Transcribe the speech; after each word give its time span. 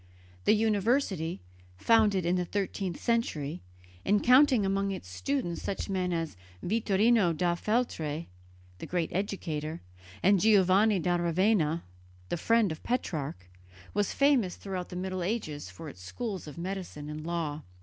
The 0.45 0.55
university, 0.55 1.41
founded 1.77 2.25
in 2.25 2.35
the 2.35 2.43
thirteenth 2.43 2.99
century, 2.99 3.61
and 4.03 4.23
counting 4.23 4.65
among 4.65 4.89
its 4.89 5.07
students 5.07 5.61
such 5.61 5.89
men 5.91 6.11
as 6.11 6.35
Vittorino 6.63 7.33
da 7.37 7.53
Feltre, 7.53 8.25
the 8.79 8.85
great 8.87 9.13
educator, 9.13 9.79
and 10.23 10.39
Giovanni 10.39 10.97
da 10.97 11.17
Ravenna, 11.17 11.83
the 12.29 12.37
friend 12.37 12.71
of 12.71 12.81
Petrarch, 12.81 13.47
was 13.93 14.11
famous 14.11 14.55
throughout 14.55 14.89
the 14.89 14.95
Middle 14.95 15.21
Ages 15.21 15.69
for 15.69 15.87
its 15.87 16.01
schools 16.01 16.47
of 16.47 16.57
medicine 16.57 17.07
and 17.07 17.19
of 17.19 17.25
law. 17.27 17.61